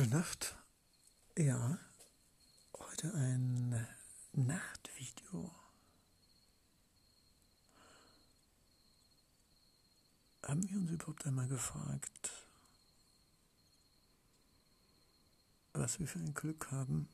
Gute 0.00 0.16
Nacht. 0.16 0.56
Ja, 1.36 1.78
heute 2.72 3.12
ein 3.12 3.86
Nachtvideo. 4.32 5.50
Haben 10.42 10.70
wir 10.70 10.78
uns 10.78 10.90
überhaupt 10.90 11.26
einmal 11.26 11.48
gefragt, 11.48 12.32
was 15.74 16.00
wir 16.00 16.08
für 16.08 16.20
ein 16.20 16.32
Glück 16.32 16.70
haben, 16.70 17.06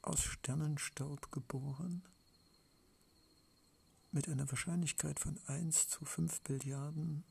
aus 0.00 0.22
Sternenstaub 0.22 1.30
geboren, 1.32 2.02
mit 4.12 4.26
einer 4.26 4.50
Wahrscheinlichkeit 4.50 5.20
von 5.20 5.38
1 5.48 5.90
zu 5.90 6.06
5 6.06 6.40
Billiarden 6.40 7.24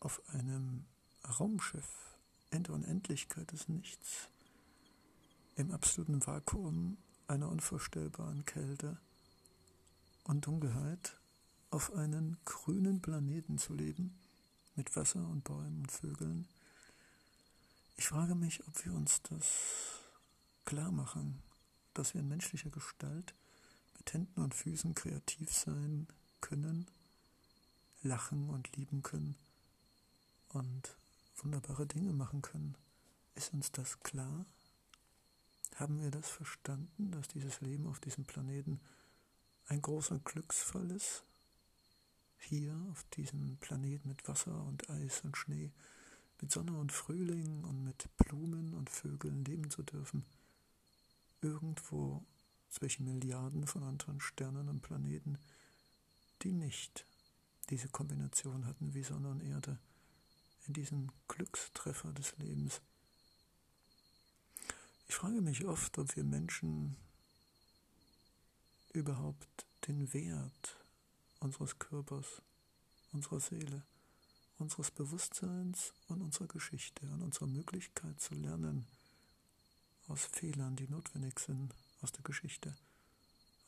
auf 0.00 0.20
einem 0.34 0.84
Raumschiff 1.40 2.11
in 2.52 2.62
der 2.62 2.74
Unendlichkeit 2.74 3.50
des 3.50 3.68
Nichts, 3.68 4.28
im 5.56 5.72
absoluten 5.72 6.24
Vakuum 6.24 6.98
einer 7.26 7.48
unvorstellbaren 7.48 8.44
Kälte 8.44 8.98
und 10.24 10.46
Dunkelheit 10.46 11.16
auf 11.70 11.92
einen 11.94 12.36
grünen 12.44 13.00
Planeten 13.00 13.58
zu 13.58 13.72
leben, 13.72 14.18
mit 14.76 14.94
Wasser 14.96 15.26
und 15.28 15.44
Bäumen 15.44 15.80
und 15.80 15.92
Vögeln. 15.92 16.46
Ich 17.96 18.08
frage 18.08 18.34
mich, 18.34 18.66
ob 18.66 18.84
wir 18.84 18.92
uns 18.92 19.22
das 19.22 20.00
klar 20.64 20.92
machen, 20.92 21.42
dass 21.94 22.14
wir 22.14 22.20
in 22.20 22.28
menschlicher 22.28 22.70
Gestalt 22.70 23.34
mit 23.96 24.12
Händen 24.12 24.40
und 24.40 24.54
Füßen 24.54 24.94
kreativ 24.94 25.52
sein 25.52 26.06
können, 26.40 26.86
lachen 28.02 28.50
und 28.50 28.74
lieben 28.76 29.02
können 29.02 29.36
und 30.48 30.96
wunderbare 31.36 31.86
Dinge 31.86 32.12
machen 32.12 32.42
können. 32.42 32.76
Ist 33.34 33.52
uns 33.52 33.72
das 33.72 34.00
klar? 34.00 34.46
Haben 35.76 36.00
wir 36.00 36.10
das 36.10 36.28
verstanden, 36.28 37.10
dass 37.12 37.28
dieses 37.28 37.60
Leben 37.60 37.86
auf 37.86 37.98
diesem 37.98 38.24
Planeten 38.24 38.80
ein 39.66 39.80
großer 39.80 40.18
Glücksfall 40.18 40.90
ist? 40.90 41.24
Hier 42.38 42.74
auf 42.90 43.04
diesem 43.14 43.56
Planeten 43.58 44.08
mit 44.08 44.26
Wasser 44.28 44.64
und 44.64 44.90
Eis 44.90 45.22
und 45.22 45.36
Schnee, 45.36 45.72
mit 46.40 46.50
Sonne 46.50 46.76
und 46.76 46.92
Frühling 46.92 47.64
und 47.64 47.84
mit 47.84 48.08
Blumen 48.18 48.74
und 48.74 48.90
Vögeln 48.90 49.44
leben 49.44 49.70
zu 49.70 49.82
dürfen. 49.82 50.24
Irgendwo 51.40 52.22
zwischen 52.68 53.04
Milliarden 53.04 53.66
von 53.66 53.82
anderen 53.84 54.20
Sternen 54.20 54.68
und 54.68 54.82
Planeten, 54.82 55.38
die 56.42 56.52
nicht 56.52 57.06
diese 57.70 57.88
Kombination 57.88 58.66
hatten 58.66 58.92
wie 58.92 59.04
Sonne 59.04 59.30
und 59.30 59.42
Erde 59.42 59.78
diesen 60.66 61.10
Glückstreffer 61.28 62.12
des 62.12 62.36
Lebens. 62.38 62.80
Ich 65.08 65.14
frage 65.14 65.40
mich 65.40 65.64
oft, 65.64 65.98
ob 65.98 66.14
wir 66.16 66.24
Menschen 66.24 66.96
überhaupt 68.92 69.66
den 69.86 70.12
Wert 70.12 70.76
unseres 71.40 71.78
Körpers, 71.78 72.40
unserer 73.12 73.40
Seele, 73.40 73.82
unseres 74.58 74.90
Bewusstseins 74.90 75.92
und 76.08 76.22
unserer 76.22 76.46
Geschichte 76.46 77.06
und 77.06 77.22
unserer 77.22 77.46
Möglichkeit 77.46 78.20
zu 78.20 78.34
lernen 78.34 78.86
aus 80.08 80.24
Fehlern, 80.26 80.76
die 80.76 80.88
notwendig 80.88 81.38
sind, 81.38 81.74
aus 82.00 82.12
der 82.12 82.22
Geschichte, 82.22 82.76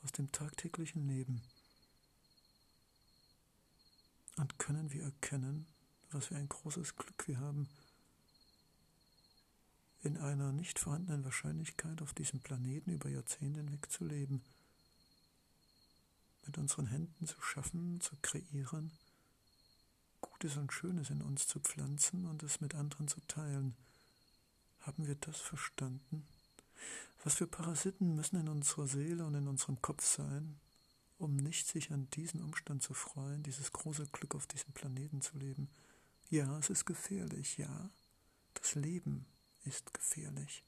aus 0.02 0.12
dem 0.12 0.30
tagtäglichen 0.32 1.06
Leben. 1.08 1.42
Und 4.36 4.58
können 4.58 4.92
wir 4.92 5.04
erkennen, 5.04 5.66
was 6.10 6.26
für 6.26 6.36
ein 6.36 6.48
großes 6.48 6.96
Glück 6.96 7.26
wir 7.26 7.38
haben, 7.38 7.68
in 10.02 10.18
einer 10.18 10.52
nicht 10.52 10.78
vorhandenen 10.78 11.24
Wahrscheinlichkeit 11.24 12.02
auf 12.02 12.12
diesem 12.12 12.40
Planeten 12.40 12.90
über 12.92 13.08
Jahrzehnte 13.08 13.60
hinweg 13.60 13.90
zu 13.90 14.04
leben, 14.04 14.42
mit 16.46 16.58
unseren 16.58 16.86
Händen 16.86 17.26
zu 17.26 17.40
schaffen, 17.40 18.00
zu 18.00 18.14
kreieren, 18.20 18.92
Gutes 20.20 20.56
und 20.56 20.72
Schönes 20.72 21.10
in 21.10 21.22
uns 21.22 21.46
zu 21.46 21.58
pflanzen 21.60 22.26
und 22.26 22.42
es 22.42 22.60
mit 22.60 22.74
anderen 22.74 23.08
zu 23.08 23.20
teilen. 23.28 23.74
Haben 24.80 25.06
wir 25.06 25.14
das 25.14 25.40
verstanden? 25.40 26.26
Was 27.22 27.36
für 27.36 27.46
Parasiten 27.46 28.14
müssen 28.14 28.38
in 28.38 28.48
unserer 28.48 28.86
Seele 28.86 29.24
und 29.24 29.34
in 29.34 29.48
unserem 29.48 29.80
Kopf 29.80 30.04
sein, 30.04 30.60
um 31.16 31.36
nicht 31.36 31.66
sich 31.66 31.90
an 31.90 32.10
diesen 32.10 32.42
Umstand 32.42 32.82
zu 32.82 32.92
freuen, 32.92 33.42
dieses 33.42 33.72
große 33.72 34.06
Glück 34.12 34.34
auf 34.34 34.46
diesem 34.46 34.72
Planeten 34.74 35.22
zu 35.22 35.38
leben? 35.38 35.70
Ja, 36.34 36.58
es 36.58 36.68
ist 36.68 36.84
gefährlich, 36.84 37.58
ja. 37.58 37.90
Das 38.54 38.74
Leben 38.74 39.24
ist 39.62 39.94
gefährlich. 39.94 40.64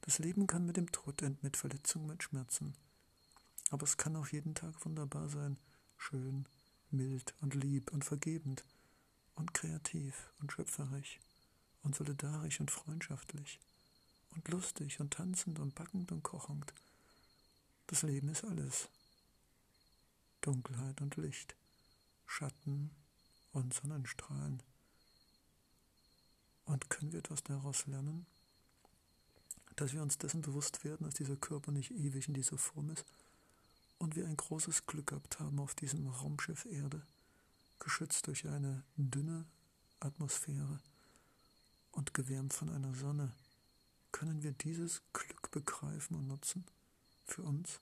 Das 0.00 0.18
Leben 0.18 0.48
kann 0.48 0.66
mit 0.66 0.76
dem 0.76 0.90
Tod 0.90 1.22
enden, 1.22 1.38
mit 1.42 1.56
Verletzungen, 1.56 2.08
mit 2.08 2.24
Schmerzen. 2.24 2.74
Aber 3.70 3.84
es 3.84 3.98
kann 3.98 4.16
auch 4.16 4.26
jeden 4.26 4.56
Tag 4.56 4.84
wunderbar 4.84 5.28
sein, 5.28 5.58
schön, 5.96 6.44
mild 6.90 7.34
und 7.40 7.54
lieb 7.54 7.92
und 7.92 8.04
vergebend 8.04 8.64
und 9.36 9.54
kreativ 9.54 10.32
und 10.40 10.50
schöpferisch 10.50 11.20
und 11.84 11.94
solidarisch 11.94 12.58
und 12.58 12.72
freundschaftlich 12.72 13.60
und 14.30 14.48
lustig 14.48 14.98
und 14.98 15.12
tanzend 15.12 15.60
und 15.60 15.76
backend 15.76 16.10
und 16.10 16.24
kochend. 16.24 16.74
Das 17.86 18.02
Leben 18.02 18.28
ist 18.28 18.42
alles. 18.42 18.88
Dunkelheit 20.40 21.00
und 21.00 21.14
Licht, 21.14 21.54
Schatten 22.26 22.90
und 23.52 23.72
Sonnenstrahlen. 23.72 24.60
Und 26.80 26.90
können 26.90 27.12
wir 27.12 27.18
etwas 27.18 27.42
daraus 27.42 27.86
lernen? 27.86 28.26
Dass 29.76 29.92
wir 29.92 30.02
uns 30.02 30.18
dessen 30.18 30.40
bewusst 30.40 30.84
werden, 30.84 31.04
dass 31.04 31.14
dieser 31.14 31.36
Körper 31.36 31.72
nicht 31.72 31.90
ewig 31.90 32.28
in 32.28 32.34
dieser 32.34 32.58
Form 32.58 32.90
ist 32.90 33.04
und 33.98 34.16
wir 34.16 34.26
ein 34.26 34.36
großes 34.36 34.86
Glück 34.86 35.08
gehabt 35.08 35.40
haben 35.40 35.58
auf 35.60 35.74
diesem 35.74 36.06
Raumschiff 36.06 36.64
Erde, 36.66 37.02
geschützt 37.78 38.26
durch 38.26 38.46
eine 38.48 38.82
dünne 38.96 39.44
Atmosphäre 40.00 40.80
und 41.92 42.14
gewärmt 42.14 42.54
von 42.54 42.70
einer 42.70 42.94
Sonne, 42.94 43.32
können 44.12 44.42
wir 44.42 44.52
dieses 44.52 45.02
Glück 45.12 45.50
begreifen 45.50 46.16
und 46.16 46.26
nutzen 46.26 46.64
für 47.26 47.42
uns, 47.42 47.78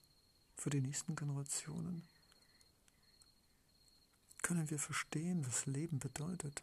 für 0.56 0.70
die 0.70 0.80
nächsten 0.80 1.16
Generationen. 1.16 2.03
Können 4.42 4.69
wir 4.70 4.78
verstehen, 4.78 5.47
was 5.47 5.66
Leben 5.66 5.98
bedeutet? 5.98 6.62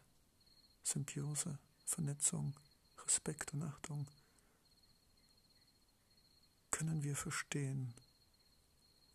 Symbiose, 0.84 1.58
Vernetzung, 1.86 2.54
Respekt 3.06 3.54
und 3.54 3.64
Achtung 3.64 4.08
können 6.72 7.04
wir 7.04 7.16
verstehen, 7.16 7.94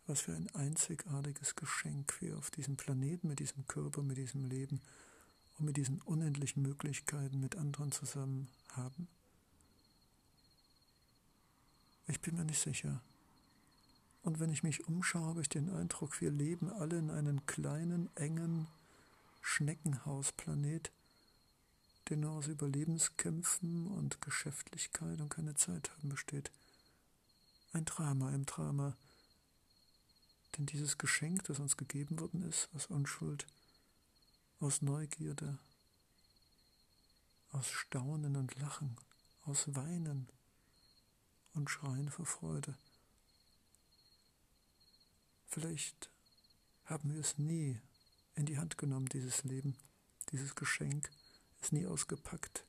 was 0.07 0.21
für 0.21 0.33
ein 0.33 0.49
einzigartiges 0.55 1.55
Geschenk 1.55 2.19
wir 2.19 2.37
auf 2.37 2.49
diesem 2.49 2.75
Planeten, 2.75 3.27
mit 3.27 3.39
diesem 3.39 3.67
Körper, 3.67 4.01
mit 4.01 4.17
diesem 4.17 4.45
Leben 4.45 4.81
und 5.59 5.65
mit 5.65 5.77
diesen 5.77 6.01
unendlichen 6.01 6.63
Möglichkeiten 6.63 7.39
mit 7.39 7.55
anderen 7.55 7.91
zusammen 7.91 8.49
haben? 8.69 9.07
Ich 12.07 12.19
bin 12.19 12.35
mir 12.35 12.45
nicht 12.45 12.61
sicher. 12.61 12.99
Und 14.23 14.39
wenn 14.39 14.49
ich 14.49 14.63
mich 14.63 14.87
umschaue, 14.87 15.27
habe 15.27 15.41
ich 15.41 15.49
den 15.49 15.69
Eindruck, 15.69 16.19
wir 16.19 16.31
leben 16.31 16.71
alle 16.71 16.97
in 16.97 17.11
einem 17.11 17.45
kleinen, 17.45 18.09
engen 18.15 18.67
Schneckenhausplanet, 19.41 20.91
der 22.11 22.17
nur 22.17 22.33
aus 22.33 22.47
Überlebenskämpfen 22.47 23.87
und 23.87 24.19
Geschäftlichkeit 24.19 25.21
und 25.21 25.29
keine 25.29 25.55
Zeit 25.55 25.89
haben 25.91 26.09
besteht. 26.09 26.51
Ein 27.71 27.85
Drama 27.85 28.31
im 28.31 28.45
Drama. 28.45 28.97
Denn 30.57 30.65
dieses 30.65 30.97
Geschenk, 30.97 31.45
das 31.45 31.59
uns 31.59 31.77
gegeben 31.77 32.19
worden 32.19 32.43
ist, 32.43 32.67
aus 32.75 32.87
Unschuld, 32.87 33.47
aus 34.59 34.81
Neugierde, 34.81 35.57
aus 37.53 37.69
Staunen 37.69 38.35
und 38.35 38.59
Lachen, 38.59 38.97
aus 39.45 39.73
Weinen 39.73 40.27
und 41.53 41.69
Schreien 41.69 42.11
vor 42.11 42.25
Freude. 42.25 42.77
Vielleicht 45.47 46.09
haben 46.83 47.13
wir 47.13 47.21
es 47.21 47.37
nie 47.37 47.79
in 48.35 48.45
die 48.45 48.57
Hand 48.57 48.77
genommen, 48.77 49.07
dieses 49.07 49.45
Leben, 49.45 49.77
dieses 50.33 50.55
Geschenk, 50.55 51.09
es 51.61 51.71
nie 51.71 51.85
ausgepackt, 51.85 52.65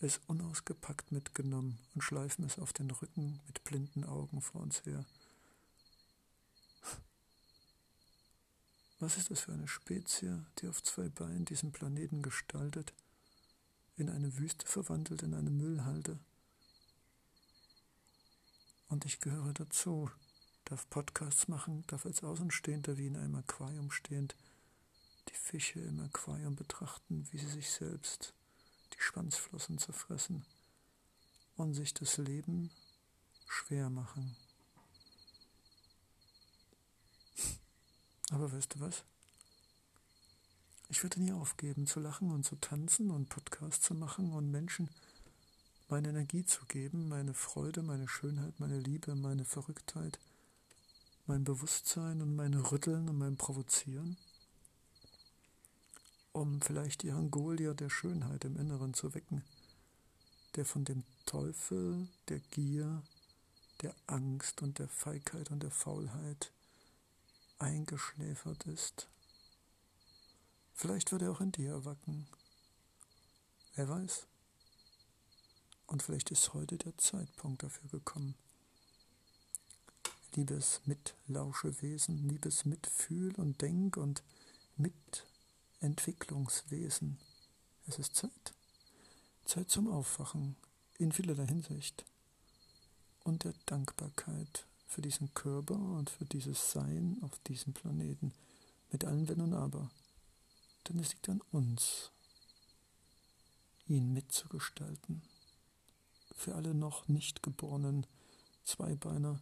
es 0.00 0.20
unausgepackt 0.26 1.12
mitgenommen 1.12 1.78
und 1.94 2.02
schleifen 2.02 2.44
es 2.44 2.58
auf 2.58 2.72
den 2.72 2.90
Rücken 2.90 3.40
mit 3.46 3.62
blinden 3.64 4.04
Augen 4.04 4.40
vor 4.40 4.60
uns 4.60 4.84
her. 4.84 5.04
Was 8.98 9.16
ist 9.16 9.30
das 9.30 9.40
für 9.40 9.52
eine 9.52 9.66
Spezie, 9.66 10.44
die 10.58 10.68
auf 10.68 10.82
zwei 10.82 11.08
Beinen 11.08 11.44
diesen 11.44 11.72
Planeten 11.72 12.22
gestaltet, 12.22 12.92
in 13.96 14.08
eine 14.08 14.38
Wüste 14.38 14.66
verwandelt, 14.66 15.22
in 15.22 15.34
eine 15.34 15.50
Müllhalde? 15.50 16.18
Und 18.88 19.04
ich 19.04 19.20
gehöre 19.20 19.52
dazu, 19.54 20.10
darf 20.66 20.88
Podcasts 20.88 21.48
machen, 21.48 21.82
darf 21.88 22.06
als 22.06 22.22
Außenstehender 22.22 22.96
wie 22.96 23.06
in 23.08 23.16
einem 23.16 23.34
Aquarium 23.34 23.90
stehend 23.90 24.36
Fische 25.52 25.80
im 25.80 26.00
Aquarium 26.00 26.56
betrachten, 26.56 27.28
wie 27.30 27.36
sie 27.36 27.46
sich 27.46 27.68
selbst 27.68 28.32
die 28.94 29.00
Schwanzflossen 29.02 29.76
zerfressen 29.76 30.46
und 31.56 31.74
sich 31.74 31.92
das 31.92 32.16
Leben 32.16 32.70
schwer 33.46 33.90
machen. 33.90 34.34
Aber 38.30 38.50
weißt 38.50 38.74
du 38.74 38.80
was? 38.80 39.04
Ich 40.88 41.02
würde 41.02 41.20
nie 41.20 41.32
aufgeben 41.32 41.86
zu 41.86 42.00
lachen 42.00 42.30
und 42.30 42.44
zu 42.44 42.56
tanzen 42.56 43.10
und 43.10 43.28
Podcasts 43.28 43.84
zu 43.84 43.94
machen 43.94 44.32
und 44.32 44.50
Menschen 44.50 44.88
meine 45.90 46.08
Energie 46.08 46.46
zu 46.46 46.64
geben, 46.64 47.10
meine 47.10 47.34
Freude, 47.34 47.82
meine 47.82 48.08
Schönheit, 48.08 48.58
meine 48.58 48.78
Liebe, 48.78 49.14
meine 49.16 49.44
Verrücktheit, 49.44 50.18
mein 51.26 51.44
Bewusstsein 51.44 52.22
und 52.22 52.36
meine 52.36 52.72
Rütteln 52.72 53.10
und 53.10 53.18
mein 53.18 53.36
Provozieren, 53.36 54.16
um 56.32 56.60
vielleicht 56.60 57.04
ihren 57.04 57.30
Goliath 57.30 57.80
der 57.80 57.90
Schönheit 57.90 58.44
im 58.44 58.56
Inneren 58.56 58.94
zu 58.94 59.14
wecken, 59.14 59.44
der 60.56 60.64
von 60.64 60.84
dem 60.84 61.04
Teufel, 61.26 62.08
der 62.28 62.40
Gier, 62.40 63.02
der 63.82 63.94
Angst 64.06 64.62
und 64.62 64.78
der 64.78 64.88
Feigheit 64.88 65.50
und 65.50 65.62
der 65.62 65.70
Faulheit 65.70 66.52
eingeschläfert 67.58 68.66
ist. 68.66 69.08
Vielleicht 70.74 71.12
wird 71.12 71.22
er 71.22 71.32
auch 71.32 71.40
in 71.40 71.52
dir 71.52 71.70
erwachen. 71.70 72.26
Wer 73.74 73.88
weiß. 73.88 74.26
Und 75.86 76.02
vielleicht 76.02 76.30
ist 76.30 76.54
heute 76.54 76.78
der 76.78 76.96
Zeitpunkt 76.98 77.62
dafür 77.62 77.88
gekommen. 77.90 78.34
Liebes 80.34 80.80
Mitlauschewesen, 80.86 82.28
liebes 82.28 82.64
Mitfühl- 82.64 83.34
und 83.36 83.60
Denk- 83.60 83.98
und 83.98 84.22
Mitentwicklungswesen. 85.82 87.18
Es 87.88 87.98
ist 87.98 88.14
Zeit. 88.14 88.54
Zeit 89.44 89.68
zum 89.68 89.90
Aufwachen 89.90 90.54
in 90.98 91.10
vielerlei 91.10 91.44
Hinsicht 91.46 92.04
und 93.24 93.42
der 93.42 93.54
Dankbarkeit 93.66 94.68
für 94.86 95.02
diesen 95.02 95.34
Körper 95.34 95.74
und 95.74 96.08
für 96.08 96.24
dieses 96.24 96.70
Sein 96.70 97.18
auf 97.22 97.36
diesem 97.48 97.72
Planeten 97.72 98.32
mit 98.92 99.04
allen 99.04 99.28
Wenn 99.28 99.40
und 99.40 99.54
Aber. 99.54 99.90
Denn 100.88 101.00
es 101.00 101.10
liegt 101.14 101.28
an 101.28 101.40
uns, 101.50 102.12
ihn 103.88 104.12
mitzugestalten 104.12 105.22
für 106.36 106.54
alle 106.54 106.74
noch 106.74 107.08
nicht 107.08 107.42
geborenen 107.42 108.06
Zweibeiner, 108.62 109.40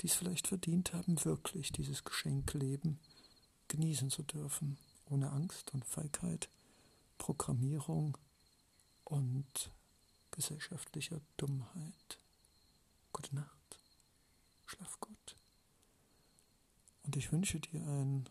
die 0.00 0.06
es 0.06 0.14
vielleicht 0.14 0.46
verdient 0.46 0.92
haben, 0.92 1.24
wirklich 1.24 1.72
dieses 1.72 2.04
Geschenk 2.04 2.54
Leben 2.54 3.00
genießen 3.66 4.10
zu 4.10 4.22
dürfen, 4.22 4.78
ohne 5.06 5.30
Angst 5.30 5.72
und 5.74 5.84
Feigheit, 5.84 6.48
Programmierung 7.18 8.16
und 9.04 9.70
gesellschaftlicher 10.30 11.20
Dummheit. 11.36 12.18
Gute 13.12 13.34
Nacht, 13.34 13.78
schlaf 14.66 15.00
gut. 15.00 15.36
Und 17.04 17.16
ich 17.16 17.32
wünsche 17.32 17.60
dir 17.60 17.80
ein 17.86 18.28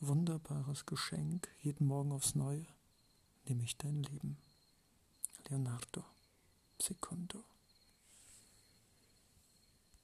wunderbares 0.00 0.84
Geschenk 0.84 1.48
jeden 1.60 1.86
Morgen 1.86 2.12
aufs 2.12 2.34
Neue, 2.34 2.66
nämlich 3.44 3.76
dein 3.78 4.02
Leben. 4.02 4.36
Leonardo. 5.48 6.04
Sekundo. 6.78 7.44